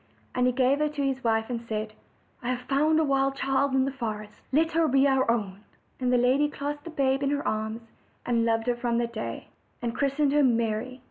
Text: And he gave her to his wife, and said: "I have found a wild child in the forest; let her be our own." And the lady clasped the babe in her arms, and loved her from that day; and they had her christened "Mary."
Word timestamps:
And 0.33 0.47
he 0.47 0.51
gave 0.51 0.79
her 0.79 0.89
to 0.89 1.03
his 1.05 1.23
wife, 1.23 1.47
and 1.47 1.61
said: 1.69 1.93
"I 2.41 2.49
have 2.55 2.61
found 2.67 2.99
a 2.99 3.03
wild 3.03 3.35
child 3.35 3.75
in 3.75 3.85
the 3.85 3.91
forest; 3.91 4.41
let 4.51 4.71
her 4.71 4.87
be 4.87 5.05
our 5.07 5.29
own." 5.29 5.59
And 5.99 6.11
the 6.11 6.17
lady 6.17 6.49
clasped 6.49 6.85
the 6.85 6.89
babe 6.89 7.21
in 7.21 7.29
her 7.29 7.47
arms, 7.47 7.83
and 8.25 8.43
loved 8.43 8.65
her 8.65 8.75
from 8.75 8.97
that 8.97 9.13
day; 9.13 9.49
and 9.79 9.91
they 9.91 9.91
had 9.91 9.91
her 9.91 9.97
christened 9.99 10.57
"Mary." 10.57 10.99